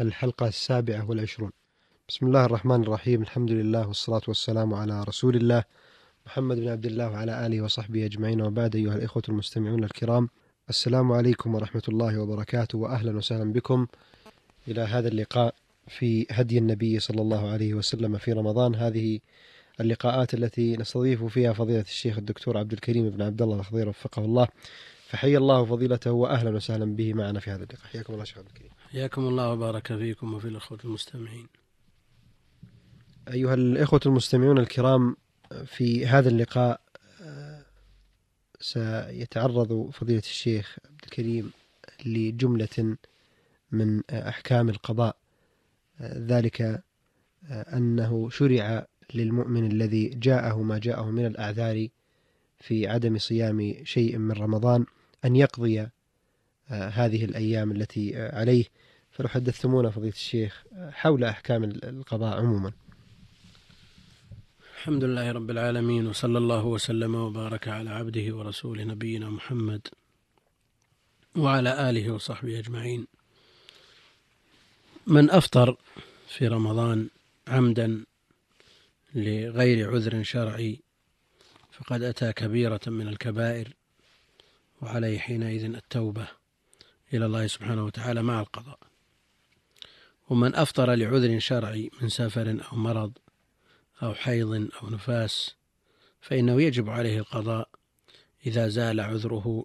الحلقة 0.00 0.48
السابعة 0.48 1.10
والعشرون. 1.10 1.50
بسم 2.08 2.26
الله 2.26 2.44
الرحمن 2.44 2.82
الرحيم. 2.82 3.22
الحمد 3.22 3.50
لله 3.50 3.88
والصلاة 3.88 4.22
والسلام 4.28 4.74
على 4.74 5.02
رسول 5.02 5.36
الله 5.36 5.64
محمد 6.26 6.56
بن 6.56 6.68
عبد 6.68 6.86
الله 6.86 7.10
وعلى 7.10 7.46
آله 7.46 7.60
وصحبه 7.60 8.04
أجمعين. 8.04 8.42
وبعد 8.42 8.76
أيها 8.76 8.94
الإخوة 8.96 9.22
المستمعون 9.28 9.84
الكرام 9.84 10.28
السلام 10.70 11.12
عليكم 11.12 11.54
ورحمة 11.54 11.82
الله 11.88 12.18
وبركاته 12.18 12.78
وأهلا 12.78 13.16
وسهلا 13.16 13.52
بكم 13.52 13.86
إلى 14.68 14.80
هذا 14.80 15.08
اللقاء 15.08 15.54
في 15.88 16.26
هدي 16.30 16.58
النبي 16.58 17.00
صلى 17.00 17.22
الله 17.22 17.50
عليه 17.50 17.74
وسلم 17.74 18.18
في 18.18 18.32
رمضان. 18.32 18.74
هذه 18.74 19.20
اللقاءات 19.80 20.34
التي 20.34 20.76
نستضيف 20.76 21.24
فيها 21.24 21.52
فضيلة 21.52 21.80
الشيخ 21.80 22.18
الدكتور 22.18 22.58
عبد 22.58 22.72
الكريم 22.72 23.10
بن 23.10 23.22
عبد 23.22 23.42
الله 23.42 23.56
الخضير 23.56 23.88
وفقه 23.88 24.24
الله. 24.24 24.48
فحيا 25.14 25.38
الله 25.38 25.64
فضيلته 25.64 26.12
وأهلا 26.12 26.50
وسهلا 26.50 26.96
به 26.96 27.14
معنا 27.14 27.40
في 27.40 27.50
هذا 27.50 27.62
اللقاء. 27.62 27.86
حياكم 27.86 28.12
الله 28.12 28.24
شيخ 28.24 28.38
عبد 28.38 28.46
الكريم. 28.46 28.70
حياكم 28.92 29.26
الله 29.26 29.52
وبارك 29.52 29.86
فيكم 29.86 30.34
وفي 30.34 30.48
الأخوة 30.48 30.78
المستمعين. 30.84 31.46
أيها 33.28 33.54
الإخوة 33.54 34.00
المستمعون 34.06 34.58
الكرام 34.58 35.16
في 35.64 36.06
هذا 36.06 36.28
اللقاء 36.28 36.80
سيتعرض 38.60 39.90
فضيلة 39.90 40.18
الشيخ 40.18 40.78
عبد 40.90 41.00
الكريم 41.04 41.52
لجملة 42.06 42.96
من 43.72 44.10
أحكام 44.10 44.68
القضاء. 44.68 45.16
ذلك 46.02 46.82
أنه 47.50 48.30
شرع 48.30 48.86
للمؤمن 49.14 49.70
الذي 49.70 50.08
جاءه 50.08 50.62
ما 50.62 50.78
جاءه 50.78 51.10
من 51.10 51.26
الأعذار 51.26 51.88
في 52.60 52.88
عدم 52.88 53.18
صيام 53.18 53.74
شيء 53.84 54.18
من 54.18 54.32
رمضان 54.32 54.86
أن 55.24 55.36
يقضي 55.36 55.88
هذه 56.68 57.24
الأيام 57.24 57.72
التي 57.72 58.16
عليه 58.16 58.64
فلو 59.10 59.28
حدثتمونا 59.28 59.90
فضيلة 59.90 60.14
الشيخ 60.14 60.64
حول 60.90 61.24
أحكام 61.24 61.64
القضاء 61.64 62.38
عموما. 62.38 62.72
الحمد 64.76 65.04
لله 65.04 65.32
رب 65.32 65.50
العالمين 65.50 66.06
وصلى 66.06 66.38
الله 66.38 66.64
وسلم 66.64 67.14
وبارك 67.14 67.68
على 67.68 67.90
عبده 67.90 68.36
ورسوله 68.36 68.84
نبينا 68.84 69.30
محمد 69.30 69.88
وعلى 71.36 71.90
آله 71.90 72.12
وصحبه 72.12 72.58
أجمعين. 72.58 73.06
من 75.06 75.30
أفطر 75.30 75.76
في 76.28 76.48
رمضان 76.48 77.08
عمدا 77.48 78.04
لغير 79.14 79.90
عذر 79.90 80.22
شرعي 80.22 80.80
فقد 81.72 82.02
أتى 82.02 82.32
كبيرة 82.32 82.80
من 82.86 83.08
الكبائر 83.08 83.74
وعليه 84.84 85.18
حينئذ 85.18 85.64
التوبة 85.64 86.26
إلى 87.14 87.26
الله 87.26 87.46
سبحانه 87.46 87.84
وتعالى 87.84 88.22
مع 88.22 88.40
القضاء. 88.40 88.78
ومن 90.28 90.54
أفطر 90.54 90.94
لعذر 90.94 91.38
شرعي 91.38 91.90
من 92.00 92.08
سفر 92.08 92.60
أو 92.72 92.76
مرض 92.76 93.12
أو 94.02 94.14
حيض 94.14 94.68
أو 94.82 94.90
نفاس 94.90 95.54
فإنه 96.20 96.62
يجب 96.62 96.90
عليه 96.90 97.18
القضاء 97.18 97.68
إذا 98.46 98.68
زال 98.68 99.00
عذره 99.00 99.64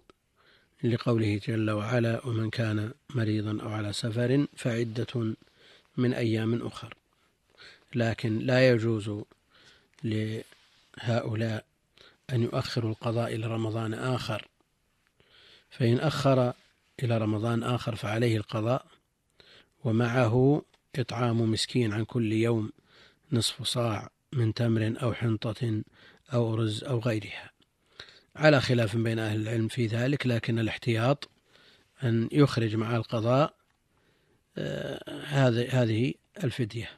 لقوله 0.84 1.40
جل 1.46 1.70
وعلا 1.70 2.26
ومن 2.26 2.50
كان 2.50 2.92
مريضا 3.14 3.62
أو 3.62 3.68
على 3.68 3.92
سفر 3.92 4.46
فعدة 4.56 5.34
من 5.96 6.14
أيام 6.14 6.66
أخر 6.66 6.94
لكن 7.94 8.38
لا 8.38 8.68
يجوز 8.68 9.10
لهؤلاء 10.04 11.64
أن 12.32 12.42
يؤخروا 12.42 12.90
القضاء 12.90 13.34
إلى 13.34 13.46
رمضان 13.46 13.94
آخر. 13.94 14.49
فإن 15.70 15.98
أخر 15.98 16.52
إلى 17.02 17.18
رمضان 17.18 17.62
آخر 17.62 17.94
فعليه 17.94 18.36
القضاء 18.36 18.86
ومعه 19.84 20.62
إطعام 20.96 21.50
مسكين 21.50 21.92
عن 21.92 22.04
كل 22.04 22.32
يوم 22.32 22.72
نصف 23.32 23.62
صاع 23.62 24.10
من 24.32 24.54
تمر 24.54 24.94
أو 25.02 25.14
حنطة 25.14 25.82
أو 26.32 26.54
رز 26.54 26.84
أو 26.84 26.98
غيرها. 26.98 27.50
على 28.36 28.60
خلاف 28.60 28.96
بين 28.96 29.18
أهل 29.18 29.40
العلم 29.40 29.68
في 29.68 29.86
ذلك 29.86 30.26
لكن 30.26 30.58
الاحتياط 30.58 31.28
أن 32.02 32.28
يخرج 32.32 32.76
مع 32.76 32.96
القضاء 32.96 33.54
آه، 34.58 35.24
هذه 35.24 35.82
هذه 35.82 36.14
الفدية. 36.44 36.90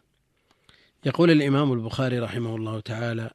يقول 1.05 1.31
الإمام 1.31 1.73
البخاري 1.73 2.19
رحمه 2.19 2.57
الله 2.57 2.81
تعالى 2.81 3.31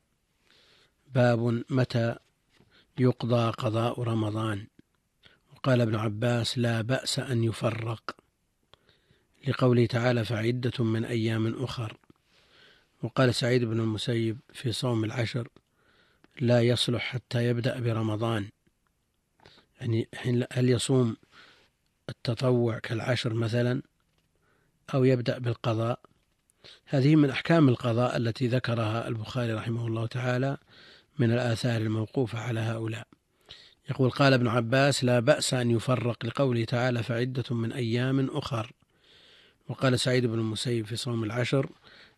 باب 1.16 1.63
متى 1.69 2.16
يقضى 3.00 3.51
قضاء 3.51 4.01
رمضان؟ 4.01 4.67
وقال 5.67 5.81
ابن 5.81 5.95
عباس 5.95 6.57
لا 6.57 6.81
بأس 6.81 7.19
أن 7.19 7.44
يفرق. 7.44 8.16
لقوله 9.47 9.85
تعالى 9.85 10.25
فعدة 10.25 10.83
من 10.83 11.05
أيام 11.05 11.63
أخر. 11.63 11.97
وقال 13.03 13.35
سعيد 13.35 13.63
بن 13.66 13.79
المسيب 13.79 14.39
في 14.53 14.72
صوم 14.72 15.03
العشر 15.03 15.47
لا 16.39 16.61
يصلح 16.61 17.01
حتى 17.01 17.47
يبدأ 17.47 17.79
برمضان. 17.79 18.50
يعني 19.81 20.07
هل 20.51 20.69
يصوم 20.69 21.17
التطوع 22.09 22.79
كالعشر 22.79 23.33
مثلا 23.33 23.81
أو 24.94 25.03
يبدأ 25.03 25.38
بالقضاء؟ 25.38 26.00
هذه 26.85 27.16
من 27.16 27.29
أحكام 27.29 27.69
القضاء 27.69 28.17
التي 28.17 28.47
ذكرها 28.47 29.07
البخاري 29.07 29.53
رحمه 29.53 29.88
الله 29.88 30.07
تعالى 30.07 30.57
من 31.19 31.31
الآثار 31.31 31.81
الموقوفة 31.81 32.39
على 32.39 32.59
هؤلاء. 32.59 33.07
يقول 33.90 34.09
قال 34.09 34.34
ابن 34.34 34.48
عباس 34.48 35.03
لا 35.03 35.20
بأس 35.20 35.53
أن 35.53 35.72
يفرق 35.72 36.25
لقوله 36.25 36.66
تعالى 36.66 37.03
فعدة 37.03 37.56
من 37.56 37.74
أيام 37.74 38.30
أخر. 38.30 38.72
وقال 39.70 40.00
سعيد 40.00 40.25
بن 40.25 40.40
المسيب 40.40 40.86
في 40.86 40.96
صوم 40.96 41.24
العشر 41.24 41.70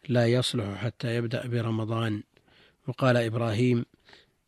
لا 0.10 0.28
يصلح 0.28 0.76
حتى 0.76 1.16
يبدأ 1.16 1.48
برمضان. 1.48 2.24
وقال 2.88 3.18
إبراهيم 3.18 3.86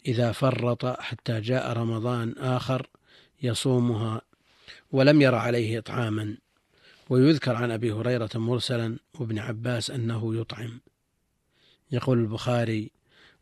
إذا 0.07 0.31
فرط 0.31 0.85
حتى 0.85 1.41
جاء 1.41 1.73
رمضان 1.73 2.35
آخر 2.37 2.87
يصومها 3.43 4.21
ولم 4.91 5.21
ير 5.21 5.35
عليه 5.35 5.79
إطعاما. 5.79 6.37
ويذكر 7.09 7.55
عن 7.55 7.71
أبي 7.71 7.91
هريرة 7.91 8.29
مرسلا 8.35 8.97
وابن 9.19 9.39
عباس 9.39 9.91
أنه 9.91 10.35
يطعم. 10.35 10.79
يقول 11.91 12.19
البخاري 12.19 12.91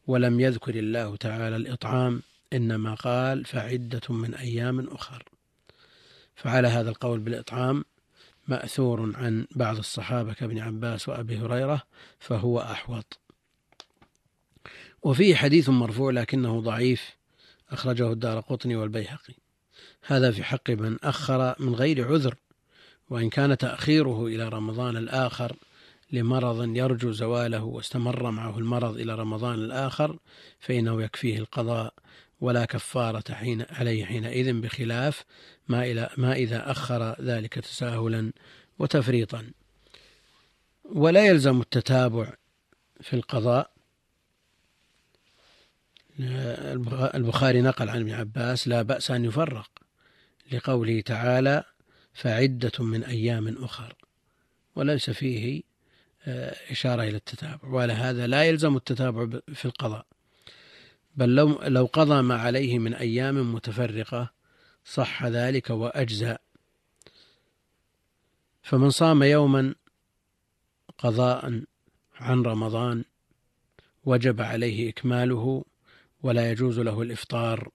ولم 0.08 0.40
يذكر 0.40 0.76
الله 0.76 1.16
تعالى 1.16 1.56
الإطعام 1.56 2.22
إنما 2.54 2.94
قال 2.96 3.46
فعدة 3.46 4.02
من 4.10 4.36
أيام 4.36 4.88
أخر. 4.88 5.24
فعلى 6.36 6.68
هذا 6.68 6.90
القول 6.90 7.20
بالإطعام 7.20 7.86
مأثور 8.48 9.12
عن 9.16 9.48
بعض 9.56 9.78
الصحابة 9.78 10.34
كابن 10.34 10.60
عباس 10.60 11.10
وأبي 11.10 11.38
هريرة 11.38 11.82
فهو 12.20 12.60
أحوط. 12.60 13.20
وفيه 15.04 15.36
حديث 15.36 15.70
مرفوع 15.70 16.12
لكنه 16.12 16.62
ضعيف 16.62 17.16
أخرجه 17.70 18.12
الدار 18.12 18.40
قطني 18.40 18.76
والبيهقي. 18.76 19.34
هذا 20.06 20.31
في 20.31 20.44
حق 20.44 20.70
من 20.70 20.98
أخر 21.04 21.56
من 21.60 21.76
غير 21.76 22.08
عذر 22.08 22.36
وإن 23.10 23.30
كان 23.30 23.58
تأخيره 23.58 24.28
إلى 24.28 24.50
رمضان 24.50 24.98
الآخر 24.98 25.56
لمرض 26.12 26.76
يرجو 26.78 27.12
زواله 27.12 27.64
واستمر 27.64 28.31
معه 28.31 28.58
المرض 28.58 28.98
إلى 28.98 29.16
رمضان 29.16 29.54
الآخر 29.54 30.18
فإنه 30.60 31.04
يكفيه 31.04 31.40
القضاء 31.40 31.94
ولا 32.42 32.66
كفارة 32.66 33.34
حين 33.34 33.66
عليه 33.70 34.06
حينئذ 34.06 34.54
بخلاف 34.54 35.24
ما, 35.68 35.84
إلى 35.84 36.10
ما 36.18 36.34
إذا 36.34 36.72
أخر 36.72 37.22
ذلك 37.22 37.54
تساهلا 37.54 38.32
وتفريطا. 38.80 39.52
ولا 40.86 41.26
يلزم 41.26 41.62
التتابع 41.62 42.34
في 43.02 43.14
القضاء. 43.14 43.72
البخاري 47.16 47.62
نقل 47.62 47.90
عن 47.90 48.00
ابن 48.00 48.12
عباس 48.12 48.68
لا 48.68 48.82
بأس 48.82 49.12
أن 49.12 49.26
يفرق 49.26 49.70
لقوله 50.52 51.02
تعالى 51.02 51.64
فعدة 52.14 52.72
من 52.80 53.04
أيام 53.04 53.64
أخر 53.64 53.96
وليس 54.76 55.10
فيه 55.10 55.63
آه، 56.24 56.56
إشارة 56.72 57.04
إلى 57.04 57.18
التتابع 57.18 57.69
وعلى 57.69 57.94
هذا 57.94 58.28
لا 58.28 58.44
يلزم 58.44 58.75
التتابع 58.75 59.40
في 59.54 59.66
القضاء. 59.66 60.06
بل 61.16 61.36
لو, 61.36 61.60
لو 61.64 61.86
قضى 61.86 62.22
ما 62.22 62.36
عليه 62.36 62.80
من 62.80 62.94
أيام 62.94 63.54
متفرقة 63.54 64.32
صح 64.86 65.26
ذلك 65.26 65.70
وأجزاء. 65.70 66.42
فمن 68.62 68.90
صام 68.90 69.24
يوما 69.24 69.76
قضاء 70.98 71.64
عن 72.16 72.42
رمضان 72.42 73.04
وجب 74.06 74.42
عليه 74.42 74.90
إكماله 74.90 75.66
ولا 76.24 76.52
يجوز 76.52 76.80
له 76.80 77.02
الإفطار 77.02 77.70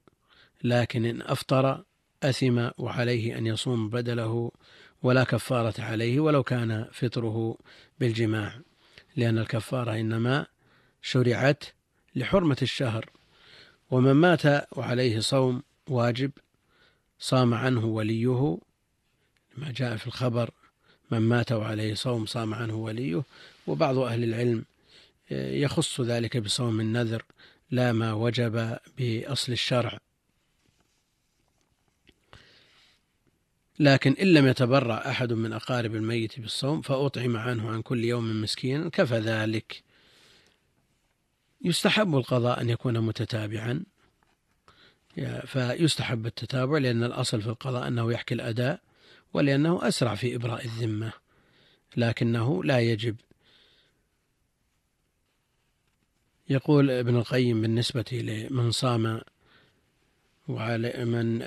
لكن 0.65 1.05
إن 1.05 1.23
أفطر 1.23 1.85
أثم 2.23 2.69
وعليه 2.79 3.39
أن 3.39 3.47
يصوم 3.47 3.91
بدله 3.91 4.53
ولا 5.03 5.25
كفارة 5.25 5.81
عليه 5.83 6.21
ولو 6.21 6.43
كان 6.43 6.89
فطره 6.93 7.59
بالجماع 8.01 8.61
لأن 9.17 9.39
الكفارة 9.39 10.01
إنما 10.01 10.47
شرعت 11.03 11.65
لحرمة 12.15 12.57
الشهر. 12.63 13.11
ومن 13.91 14.13
مات 14.13 14.43
وعليه 14.79 15.21
صوم 15.21 15.63
واجب 15.89 16.31
صام 17.19 17.55
عنه 17.55 17.85
وليه. 17.85 18.59
ما 19.57 19.73
جاء 19.73 19.97
في 19.97 20.07
الخبر 20.07 20.51
من 21.11 21.19
مات 21.19 21.53
وعليه 21.53 21.95
صوم 21.95 22.27
صام 22.27 22.55
عنه 22.55 22.75
وليه. 22.75 23.23
وبعض 23.67 23.99
أهل 23.99 24.25
العلم 24.25 24.65
يخص 25.31 26.01
ذلك 26.01 26.37
بصوم 26.37 26.81
النذر 26.81 27.23
لا 27.71 27.93
ما 27.93 28.13
وجب 28.13 28.79
بأصل 28.99 29.53
الشرع. 29.53 29.99
لكن 33.79 34.13
إن 34.21 34.27
لم 34.27 34.47
يتبرع 34.47 35.11
أحد 35.11 35.33
من 35.33 35.53
أقارب 35.53 35.95
الميت 35.95 36.41
بالصوم 36.41 36.83
فأطعم 36.83 37.37
عنه 37.37 37.71
عن 37.71 37.83
كل 37.83 38.05
يوم 38.05 38.43
مسكينا 38.43 38.89
كفى 38.89 39.19
ذلك. 39.19 39.83
يستحب 41.65 42.17
القضاء 42.17 42.61
أن 42.61 42.71
يكون 42.71 43.01
متتابعا. 43.01 43.85
فيستحب 45.47 46.27
التتابع 46.27 46.79
لأن 46.79 47.05
الأصل 47.05 47.43
في 47.43 47.49
القضاء 47.49 47.89
أنه 47.89 48.13
يحكي 48.13 48.35
الأداء 48.35 48.81
ولأنه 49.33 49.89
أسرع 49.89 50.15
في 50.15 50.35
إبراء 50.37 50.65
الذمة 50.65 51.13
لكنه 51.97 52.65
لا 52.65 52.81
يجب. 52.81 53.17
يقول 56.49 56.91
ابن 56.91 57.17
القيم 57.17 57.61
بالنسبة 57.61 58.05
لمن 58.13 58.71
صام 58.71 59.21
وعلى 60.49 61.05
من 61.05 61.39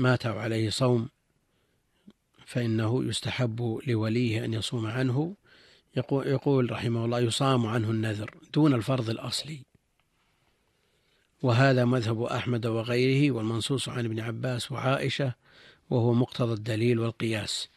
مات 0.00 0.26
وعليه 0.26 0.70
صوم 0.70 1.08
فإنه 2.46 3.04
يستحب 3.04 3.80
لوليه 3.86 4.44
أن 4.44 4.54
يصوم 4.54 4.86
عنه 4.86 5.36
يقول, 5.96 6.26
يقول 6.26 6.72
رحمه 6.72 7.04
الله 7.04 7.20
يصام 7.20 7.66
عنه 7.66 7.90
النذر 7.90 8.30
دون 8.54 8.74
الفرض 8.74 9.10
الأصلي. 9.10 9.62
وهذا 11.42 11.84
مذهب 11.84 12.22
أحمد 12.22 12.66
وغيره 12.66 13.30
والمنصوص 13.30 13.88
عن 13.88 14.04
ابن 14.04 14.20
عباس 14.20 14.72
وعائشة 14.72 15.34
وهو 15.90 16.12
مقتضى 16.12 16.52
الدليل 16.52 16.98
والقياس 16.98 17.68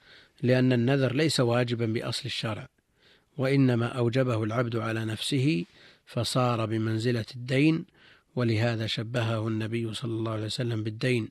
لأن 0.41 0.73
النذر 0.73 1.15
ليس 1.15 1.39
واجبا 1.39 1.85
بأصل 1.85 2.25
الشرع 2.25 2.67
وإنما 3.37 3.87
أوجبه 3.87 4.43
العبد 4.43 4.75
على 4.75 5.05
نفسه 5.05 5.65
فصار 6.05 6.65
بمنزلة 6.65 7.25
الدين 7.35 7.85
ولهذا 8.35 8.87
شبهه 8.87 9.47
النبي 9.47 9.93
صلى 9.93 10.11
الله 10.11 10.31
عليه 10.31 10.45
وسلم 10.45 10.83
بالدين. 10.83 11.29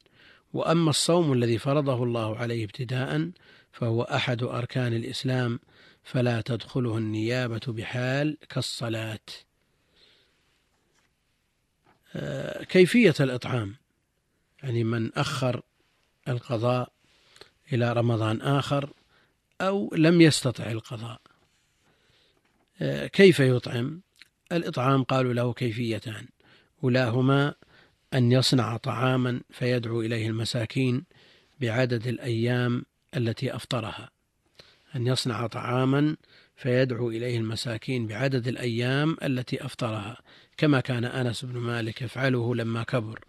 وأما 0.52 0.91
الصوم 0.91 1.32
الذي 1.32 1.58
فرضه 1.58 2.05
الله 2.05 2.37
عليه 2.37 2.64
ابتداء 2.64 3.31
فهو 3.73 4.02
أحد 4.02 4.43
أركان 4.43 4.93
الإسلام 4.93 5.61
فلا 6.08 6.40
تدخله 6.40 6.99
النيابة 6.99 7.60
بحال 7.69 8.38
كالصلاة. 8.49 9.19
آه، 12.14 12.64
كيفية 12.64 13.14
الإطعام؟ 13.20 13.76
يعني 14.62 14.84
من 14.84 15.14
أخر 15.14 15.62
القضاء 16.28 16.93
إلى 17.72 17.93
رمضان 17.93 18.40
آخر 18.40 18.93
أو 19.60 19.94
لم 19.94 20.20
يستطع 20.20 20.70
القضاء. 20.70 21.20
آه، 22.81 23.06
كيف 23.06 23.40
يطعم؟ 23.40 24.00
الإطعام 24.52 25.02
قالوا 25.02 25.32
له 25.32 25.52
كيفيتان. 25.52 26.28
أولاهما 26.84 27.55
أن 28.14 28.32
يصنع 28.32 28.76
طعاما 28.76 29.40
فيدعو 29.50 30.00
إليه 30.02 30.26
المساكين 30.26 31.05
بعدد 31.60 32.06
الأيام 32.06 32.84
التي 33.16 33.56
أفطرها. 33.56 34.18
أن 34.96 35.06
يصنع 35.06 35.46
طعاما 35.46 36.17
فيدعو 36.56 37.11
إليه 37.11 37.38
المساكين 37.38 38.06
بعدد 38.06 38.49
الأيام 38.49 39.17
التي 39.23 39.64
أفطرها 39.64 40.19
كما 40.56 40.81
كان 40.81 41.05
أنس 41.05 41.44
بن 41.44 41.58
مالك 41.58 42.02
يفعله 42.02 42.55
لما 42.55 42.82
كبر. 42.82 43.25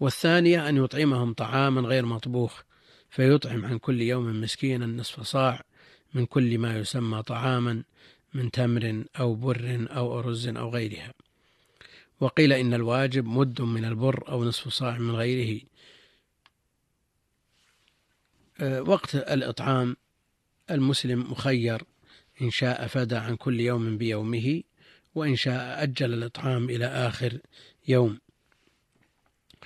والثانية 0.00 0.68
أن 0.68 0.76
يطعمهم 0.76 1.32
طعاما 1.32 1.80
غير 1.80 2.06
مطبوخ 2.06 2.62
فيطعم 3.10 3.64
عن 3.64 3.78
كل 3.78 4.00
يوم 4.00 4.40
مسكينا 4.40 4.86
نصف 4.86 5.20
صاع 5.20 5.64
من 6.14 6.26
كل 6.26 6.58
ما 6.58 6.78
يسمى 6.78 7.22
طعاما 7.22 7.82
من 8.34 8.50
تمر 8.50 9.04
أو 9.20 9.34
بر 9.34 9.86
أو 9.90 10.18
أرز 10.18 10.48
أو 10.48 10.70
غيرها. 10.70 11.14
وقيل 12.20 12.52
إن 12.52 12.74
الواجب 12.74 13.26
مد 13.26 13.62
من 13.62 13.84
البر 13.84 14.28
أو 14.28 14.44
نصف 14.44 14.68
صاع 14.68 14.98
من 14.98 15.10
غيره. 15.10 15.60
آه، 18.60 18.82
وقت 18.82 19.14
الإطعام 19.14 19.96
المسلم 20.70 21.32
مخير 21.32 21.82
إن 22.42 22.50
شاء 22.50 22.86
فدى 22.86 23.16
عن 23.16 23.36
كل 23.36 23.60
يوم 23.60 23.98
بيومه 23.98 24.62
وإن 25.14 25.36
شاء 25.36 25.82
أجل 25.82 26.14
الإطعام 26.14 26.70
إلى 26.70 26.86
آخر 26.86 27.38
يوم. 27.88 28.18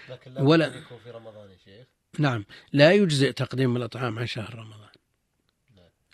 لكن 0.09 0.35
لا 0.35 0.43
ولا 0.43 0.71
في 0.71 1.11
رمضان 1.11 1.51
يا 1.51 1.57
شيخ. 1.65 1.87
نعم 2.19 2.45
لا 2.73 2.93
يجزئ 2.93 3.33
تقديم 3.33 3.77
الإطعام 3.77 4.19
عن 4.19 4.27
شهر 4.27 4.55
رمضان. 4.55 4.91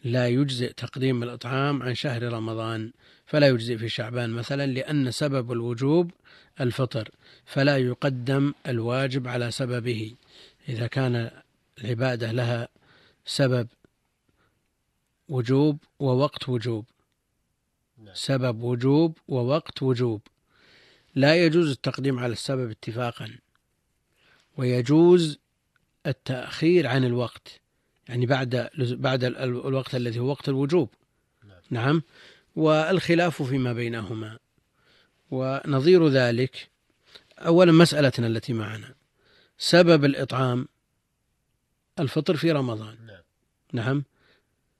لا 0.05 0.29
يجزئ 0.29 0.73
تقديم 0.73 1.23
الإطعام 1.23 1.83
عن 1.83 1.94
شهر 1.94 2.23
رمضان 2.23 2.93
فلا 3.27 3.49
يجزئ 3.49 3.77
في 3.77 3.88
شعبان 3.88 4.31
مثلا 4.31 4.67
لأن 4.67 5.11
سبب 5.11 5.53
الوجوب 5.53 6.11
الفطر 6.61 7.11
فلا 7.44 7.77
يقدم 7.77 8.55
الواجب 8.67 9.29
على 9.29 9.50
سببه. 9.50 10.15
إذا 10.69 10.87
كان 10.87 11.31
العبادة 11.79 12.33
لها 12.33 12.69
سبب 13.25 13.69
وجوب 15.28 15.78
ووقت 15.99 16.49
وجوب. 16.49 16.84
نعم. 17.99 18.14
سبب 18.14 18.62
وجوب 18.62 19.19
ووقت 19.28 19.82
وجوب. 19.82 20.23
لا 21.14 21.44
يجوز 21.44 21.70
التقديم 21.70 22.19
على 22.19 22.32
السبب 22.32 22.70
اتفاقا. 22.70 23.38
ويجوز 24.56 25.38
التأخير 26.06 26.87
عن 26.87 27.05
الوقت. 27.05 27.61
يعني 28.08 28.26
بعد 28.26 28.70
بعد 28.78 29.25
الوقت 29.25 29.94
الذي 29.94 30.19
هو 30.19 30.26
وقت 30.26 30.49
الوجوب. 30.49 30.88
نعم, 31.44 31.61
نعم. 31.70 32.02
والخلاف 32.56 33.43
فيما 33.43 33.73
بينهما. 33.73 34.38
ونظير 35.31 36.08
ذلك 36.08 36.70
أولا 37.38 37.73
مسألتنا 37.73 38.26
التي 38.26 38.52
معنا. 38.52 38.94
سبب 39.58 40.05
الإطعام 40.05 40.69
الفطر 41.99 42.37
في 42.37 42.52
رمضان. 42.52 43.06
نعم, 43.06 43.23
نعم. 43.73 44.05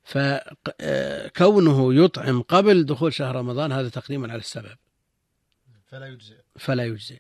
فكونه 0.07 1.95
يطعم 1.95 2.43
قبل 2.43 2.87
دخول 2.87 3.15
شهر 3.15 3.37
رمضان 3.37 3.73
هذا 3.73 3.89
تقديما 3.89 4.33
على 4.33 4.39
السبب. 4.39 4.77
فلا 5.87 6.07
يجزئ. 6.07 6.37
فلا 6.59 6.85
يجزئ. 6.85 7.19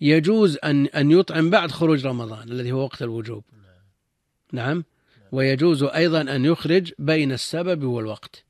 يجوز 0.00 0.58
أن 0.64 0.86
أن 0.86 1.10
يطعم 1.10 1.50
بعد 1.50 1.70
خروج 1.70 2.06
رمضان 2.06 2.48
الذي 2.48 2.72
هو 2.72 2.84
وقت 2.84 3.02
الوجوب. 3.02 3.44
نعم, 4.52 4.74
نعم. 4.74 4.84
ويجوز 5.32 5.82
أيضا 5.82 6.20
أن 6.20 6.44
يخرج 6.44 6.92
بين 6.98 7.32
السبب 7.32 7.84
والوقت. 7.84 8.44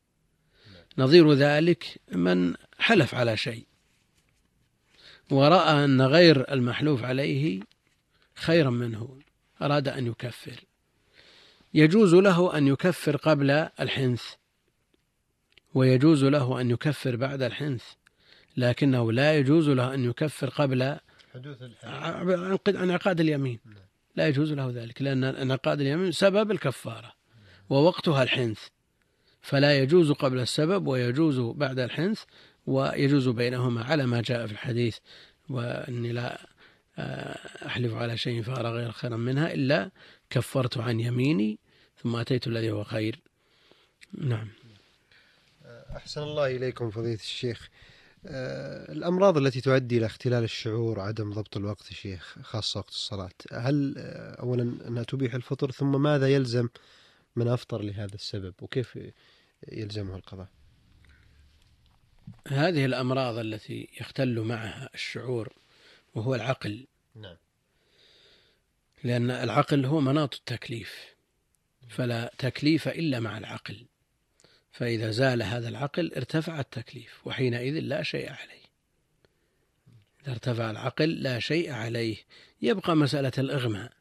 نظير 0.99 1.33
ذلك 1.33 2.01
من 2.13 2.55
حلف 2.79 3.15
على 3.15 3.37
شيء. 3.37 3.67
ورأى 5.31 5.85
أن 5.85 6.03
غير 6.03 6.53
المحلوف 6.53 7.05
عليه 7.05 7.61
خيرا 8.35 8.71
منه. 8.71 9.19
أراد 9.63 9.89
أن 9.89 10.07
يكفر. 10.07 10.65
يجوز 11.75 12.15
له 12.15 12.59
أن 12.59 12.67
يكفر 12.67 13.17
قبل 13.17 13.51
الحنث 13.81 14.23
ويجوز 15.75 16.25
له 16.25 16.61
أن 16.61 16.71
يكفر 16.71 17.17
بعد 17.17 17.43
الحنث 17.43 17.85
لكنه 18.57 19.13
لا 19.13 19.39
يجوز 19.39 19.69
له 19.69 19.95
أن 19.95 20.05
يكفر 20.05 20.49
قبل 20.49 20.97
حدوث 21.35 21.63
انعقاد 22.69 23.21
اليمين. 23.21 23.59
نعم. 23.65 23.75
لا 24.17 24.29
يجوز 24.29 24.53
له 24.53 24.71
ذلك 24.71 25.03
لأن 25.03 25.25
انعقاد 25.25 25.81
اليمين 25.81 26.13
سبب 26.13 26.51
الكفارة 26.51 27.13
ووقتها 27.71 28.23
الحنث. 28.23 28.61
فلا 29.43 29.79
يجوز 29.79 30.13
قبل 30.13 30.41
السبب 30.41 30.87
ويجوز 30.87 31.41
بعد 31.41 31.79
الحنث 31.79 32.23
ويجوز 32.67 33.29
بينهما 33.29 33.85
على 33.85 34.07
ما 34.07 34.21
جاء 34.21 34.47
في 34.47 34.53
الحديث. 34.53 34.97
وأني 35.49 36.13
لا 36.13 36.53
آه، 36.99 37.67
أحلف 37.67 37.95
على 37.95 38.17
شيء 38.17 38.43
فأرى 38.43 38.69
غير 38.69 38.93
خيرا 38.93 39.17
منها 39.17 39.55
إلا 39.55 39.91
كفرت 40.33 40.79
عن 40.79 41.01
يميني 41.01 41.59
ثم 42.03 42.17
أتيت 42.17 42.47
الذي 42.47 42.71
هو 42.71 42.85
خير. 42.85 43.21
نعم. 44.19 44.49
أحسن 45.97 46.23
الله 46.23 46.57
إليكم 46.57 46.91
فضيلة 46.91 47.15
الشيخ. 47.15 47.69
آه، 48.27 48.93
الأمراض 48.93 49.37
التي 49.37 49.61
تؤدي 49.61 49.99
إلى 49.99 50.07
اختلال 50.07 50.45
الشعور 50.45 50.99
وعدم 50.99 51.33
ضبط 51.33 51.57
الوقت 51.57 51.93
شيخ 51.93 52.39
خاصة 52.43 52.79
وقت 52.79 52.89
الصلاة 52.89 53.31
هل 53.53 53.95
آه، 53.99 54.41
اولا 54.41 54.63
انها 54.63 55.03
تبيح 55.03 55.35
الفطر 55.35 55.71
ثم 55.71 56.03
ماذا 56.03 56.29
يلزم 56.29 56.69
من 57.37 57.49
أفطر 57.49 57.83
لهذا 57.83 58.15
السبب 58.15 58.55
وكيف 58.63 58.99
يلزمه 59.73 60.17
القضاء؟ 60.17 60.49
هذه 62.49 62.85
الأمراض 62.85 63.39
التي 63.39 63.89
يختل 64.01 64.41
معها 64.41 64.91
الشعور 64.95 65.53
وهو 66.15 66.35
العقل. 66.35 66.87
نعم. 67.15 67.37
لأن 69.05 69.31
العقل 69.31 69.85
هو 69.85 70.01
مناط 70.01 70.35
التكليف. 70.35 71.13
فلا 71.89 72.33
تكليف 72.39 72.89
إلا 72.89 73.21
مع 73.21 73.39
العقل. 73.39 73.87
فإذا 74.73 75.11
زال 75.11 75.43
هذا 75.43 75.69
العقل 75.69 76.13
ارتفع 76.17 76.61
التكليف 76.61 77.27
وحينئذ 77.27 77.81
لا 77.81 78.03
شيء 78.03 78.31
عليه. 78.31 78.63
إذا 80.23 80.33
ارتفع 80.33 80.71
العقل 80.71 81.11
لا 81.11 81.39
شيء 81.39 81.73
عليه. 81.73 82.17
يبقى 82.63 82.97
مسألة 82.97 83.33
الإغماء. 83.39 83.93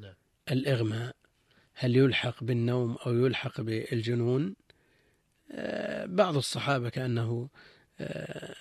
نعم. 0.00 0.14
الإغماء 0.50 1.16
هل 1.74 1.96
يلحق 1.96 2.44
بالنوم 2.44 2.96
أو 3.06 3.26
يلحق 3.26 3.60
بالجنون؟ 3.60 4.56
آه، 5.52 6.06
بعض 6.06 6.36
الصحابة 6.36 6.88
كأنه 6.88 7.48
آه، 8.00 8.54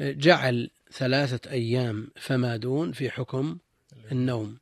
جعل 0.00 0.70
ثلاثة 0.92 1.50
أيام 1.50 2.10
فما 2.16 2.56
دون 2.56 2.92
في 2.92 3.10
حكم 3.10 3.58
النوم. 4.12 4.58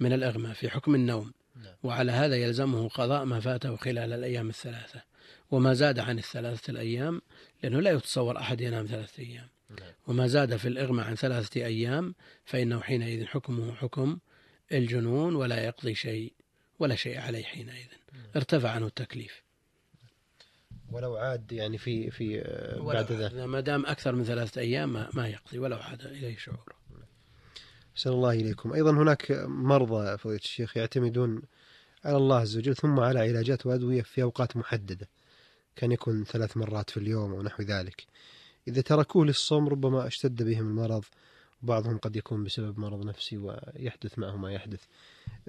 من 0.00 0.12
الإغماء 0.12 0.52
في 0.52 0.70
حكم 0.70 0.94
النوم 0.94 1.32
نعم. 1.56 1.74
وعلى 1.82 2.12
هذا 2.12 2.36
يلزمه 2.36 2.88
قضاء 2.88 3.24
ما 3.24 3.40
فاته 3.40 3.76
خلال 3.76 4.12
الأيام 4.12 4.48
الثلاثة 4.48 5.02
وما 5.50 5.74
زاد 5.74 5.98
عن 5.98 6.18
الثلاثة 6.18 6.70
الأيام 6.70 7.22
لأنه 7.62 7.80
لا 7.80 7.90
يتصور 7.90 8.38
أحد 8.38 8.60
ينام 8.60 8.86
ثلاثة 8.86 9.22
أيام 9.22 9.48
نعم. 9.70 9.92
وما 10.06 10.26
زاد 10.26 10.56
في 10.56 10.68
الإغماء 10.68 11.06
عن 11.06 11.14
ثلاثة 11.14 11.64
أيام 11.64 12.14
فإنه 12.44 12.80
حينئذ 12.80 13.26
حكمه 13.26 13.74
حكم 13.74 14.18
الجنون 14.72 15.34
ولا 15.34 15.64
يقضي 15.64 15.94
شيء 15.94 16.32
ولا 16.78 16.94
شيء 16.94 17.18
عليه 17.18 17.44
حينئذ 17.44 17.86
ارتفع 18.36 18.70
عنه 18.70 18.86
التكليف 18.86 19.42
ولو 20.90 21.16
عاد 21.16 21.52
يعني 21.52 21.78
في 21.78 22.10
في 22.10 22.40
آه، 22.40 22.80
بعد 22.80 23.12
عاد. 23.12 23.34
ما 23.34 23.60
دام 23.60 23.86
أكثر 23.86 24.14
من 24.14 24.24
ثلاثة 24.24 24.60
أيام 24.60 24.92
ما, 24.92 25.10
ما 25.14 25.28
يقضي 25.28 25.58
ولو 25.58 25.76
عاد 25.76 26.02
إليه 26.06 26.36
شعوره 26.36 26.74
أحسن 27.92 28.10
الله 28.10 28.30
إليكم. 28.30 28.72
أيضا 28.72 28.90
هناك 28.90 29.32
مرضى 29.48 30.18
فضيلة 30.18 30.40
الشيخ 30.40 30.76
يعتمدون 30.76 31.42
على 32.04 32.16
الله 32.16 32.36
عز 32.36 32.56
وجل 32.56 32.76
ثم 32.76 33.00
على 33.00 33.20
علاجات 33.20 33.66
وأدوية 33.66 34.02
في 34.02 34.22
أوقات 34.22 34.56
محددة 34.56 35.08
كان 35.76 35.92
يكون 35.92 36.24
ثلاث 36.24 36.56
مرات 36.56 36.90
في 36.90 36.96
اليوم 36.96 37.32
أو 37.32 37.42
نحو 37.42 37.62
ذلك. 37.62 38.06
إذا 38.68 38.80
تركوه 38.80 39.26
للصوم 39.26 39.68
ربما 39.68 40.06
أشتد 40.06 40.42
بهم 40.42 40.68
المرض 40.68 41.04
وبعضهم 41.62 41.98
قد 41.98 42.16
يكون 42.16 42.44
بسبب 42.44 42.78
مرض 42.78 43.06
نفسي 43.06 43.36
ويحدث 43.36 44.18
معه 44.18 44.36
ما 44.36 44.52
يحدث. 44.52 44.80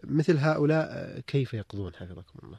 مثل 0.03 0.37
هؤلاء 0.37 1.19
كيف 1.19 1.53
يقضون؟ 1.53 1.95
حفظكم 1.95 2.39
الله. 2.43 2.57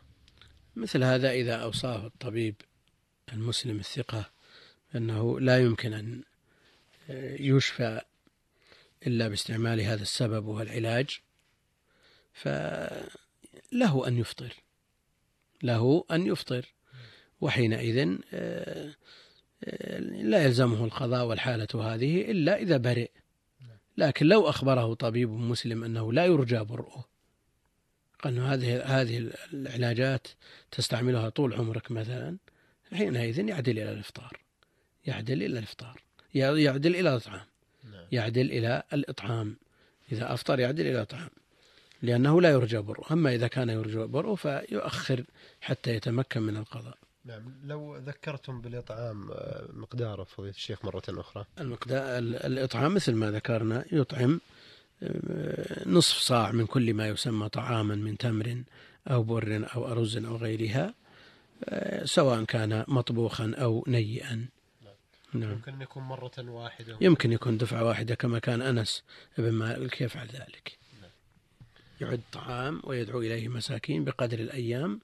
مثل 0.76 1.04
هذا 1.04 1.30
إذا 1.30 1.54
أوصاه 1.54 2.06
الطبيب 2.06 2.54
المسلم 3.32 3.78
الثقة 3.78 4.30
أنه 4.96 5.40
لا 5.40 5.58
يمكن 5.58 5.92
أن 5.92 6.22
يشفى 7.40 8.00
إلا 9.06 9.28
باستعمال 9.28 9.80
هذا 9.80 10.02
السبب 10.02 10.46
وهو 10.46 10.62
العلاج 10.62 11.20
فله 12.32 14.08
أن 14.08 14.18
يفطر. 14.18 14.54
له 15.62 16.04
أن 16.10 16.26
يفطر. 16.26 16.74
وحينئذ 17.40 18.18
آه، 18.34 18.94
آه، 19.64 19.98
لا 20.00 20.44
يلزمه 20.44 20.84
القضاء 20.84 21.26
والحالة 21.26 21.68
هذه 21.74 22.30
إلا 22.30 22.56
إذا 22.56 22.76
برئ. 22.76 23.10
لكن 23.96 24.26
لو 24.26 24.48
أخبره 24.48 24.94
طبيب 24.94 25.30
مسلم 25.30 25.84
أنه 25.84 26.12
لا 26.12 26.24
يرجى 26.24 26.58
برؤه 26.58 27.04
قال 28.22 28.38
هذه 28.38 28.82
هذه 28.82 29.30
العلاجات 29.52 30.28
تستعملها 30.70 31.28
طول 31.28 31.54
عمرك 31.54 31.90
مثلا 31.90 32.38
حينئذ 32.92 33.48
يعدل 33.48 33.78
إلى 33.78 33.92
الإفطار. 33.92 34.40
يعدل 35.06 35.42
إلى 35.42 35.58
الإفطار. 35.58 36.02
يعدل 36.34 36.96
إلى 36.96 37.10
الإطعام. 37.10 37.51
يعدل 38.12 38.50
إلى 38.50 38.82
الإطعام. 38.92 39.56
إذا 40.12 40.34
أفطر 40.34 40.60
يعدل 40.60 40.80
إلى 40.80 40.96
الإطعام. 40.96 41.30
لأنه 42.02 42.40
لا 42.40 42.50
يرجى 42.50 42.78
برؤه. 42.78 43.12
أما 43.12 43.34
إذا 43.34 43.46
كان 43.46 43.70
يرجى 43.70 43.98
برؤه 43.98 44.34
فيؤخر 44.34 45.24
حتى 45.60 45.94
يتمكن 45.94 46.42
من 46.42 46.56
القضاء. 46.56 46.98
نعم. 47.24 47.54
لو 47.64 47.96
ذكرتم 47.96 48.60
بالإطعام 48.60 49.30
آه، 49.30 49.68
مقداره 49.72 50.24
فضيلة 50.24 50.54
الشيخ 50.54 50.84
مرة 50.84 51.02
أخرى. 51.08 51.44
المقدار 51.60 52.18
الإطعام 52.18 52.94
مثل 52.94 53.14
ما 53.14 53.30
ذكرنا 53.30 53.84
يطعم 53.92 54.40
آه، 55.02 55.88
نصف 55.88 56.18
صاع 56.18 56.52
من 56.52 56.66
كل 56.66 56.94
ما 56.94 57.08
يسمى 57.08 57.48
طعاما 57.48 57.94
من 57.94 58.18
تمر 58.18 58.62
أو 59.10 59.22
بر 59.22 59.68
أو 59.74 59.92
أرز 59.92 60.16
أو 60.16 60.36
غيرها 60.36 60.94
آه، 61.64 62.04
سواء 62.04 62.44
كان 62.44 62.84
مطبوخا 62.88 63.54
أو 63.58 63.84
نيئا. 63.88 64.46
نعم. 65.34 65.50
يمكن 65.52 65.82
يكون 65.82 66.02
مرة 66.02 66.32
واحدة. 66.38 66.98
يمكن 67.00 67.32
يكون 67.32 67.58
دفعة 67.58 67.84
واحدة 67.84 68.14
كما 68.14 68.38
كان 68.38 68.62
أنس 68.62 69.02
بن 69.38 69.50
مالك 69.52 70.00
يفعل 70.00 70.26
ذلك. 70.26 70.78
يعد 72.00 72.20
طعام 72.32 72.80
ويدعو 72.84 73.20
إليه 73.20 73.48
مساكين 73.48 74.04
بقدر 74.04 74.38
الأيام 74.38 75.00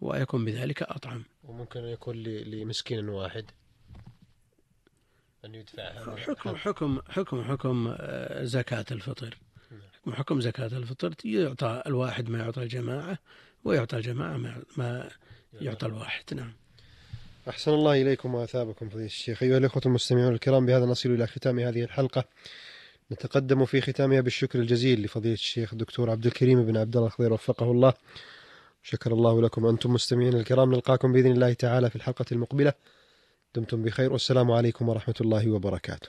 ويكون 0.00 0.44
بذلك 0.44 0.82
أطعم. 0.82 1.24
وممكن 1.44 1.80
أن 1.80 1.88
يكون 1.88 2.16
لمسكين 2.22 3.08
واحد. 3.08 3.44
أن 5.44 5.54
يدفعها. 5.54 6.16
حكم 6.16 6.56
حكم 6.56 7.00
حكم 7.08 7.42
حكم 7.44 7.94
آه، 7.98 8.44
زكاة 8.44 8.84
الفطر. 8.90 9.38
حكم 10.02 10.12
حكم 10.12 10.40
زكاة 10.40 10.66
الفطر 10.66 11.14
يعطى 11.24 11.82
الواحد 11.86 12.28
ما 12.28 12.38
يعطى 12.38 12.62
الجماعة 12.62 13.18
ويعطى 13.64 13.96
الجماعة 13.96 14.36
ما- 14.36 14.62
ما 14.76 15.10
يعطى 15.60 15.86
الواحد. 15.86 16.34
نعم. 16.34 16.52
أحسن 17.48 17.70
الله 17.70 18.02
إليكم 18.02 18.34
وأثابكم 18.34 18.88
فضيلة 18.88 19.06
الشيخ. 19.06 19.42
أيها 19.42 19.58
الإخوة 19.58 19.82
المستمعون 19.86 20.32
الكرام 20.34 20.66
بهذا 20.66 20.84
نصل 20.84 21.10
إلى 21.10 21.26
ختام 21.26 21.58
هذه 21.58 21.82
الحلقة. 21.82 22.24
نتقدم 23.12 23.64
في 23.64 23.80
ختامها 23.80 24.20
بالشكر 24.20 24.58
الجزيل 24.58 25.02
لفضيلة 25.02 25.34
الشيخ 25.34 25.72
الدكتور 25.72 26.10
عبد 26.10 26.26
الكريم 26.26 26.66
بن 26.66 26.76
عبد 26.76 26.96
الله 26.96 27.06
الخضير 27.06 27.32
وفقه 27.32 27.70
الله. 27.70 27.92
شكر 28.82 29.12
الله 29.12 29.42
لكم 29.42 29.66
أنتم 29.66 29.92
مستمعين 29.92 30.34
الكرام. 30.34 30.74
نلقاكم 30.74 31.12
بإذن 31.12 31.32
الله 31.32 31.52
تعالى 31.52 31.90
في 31.90 31.96
الحلقة 31.96 32.24
المقبلة. 32.32 32.72
دمتم 33.54 33.82
بخير 33.82 34.12
والسلام 34.12 34.50
عليكم 34.50 34.88
ورحمة 34.88 35.14
الله 35.20 35.50
وبركاته. 35.50 36.08